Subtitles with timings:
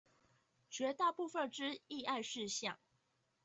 [0.71, 2.79] 絕大部分之議案事項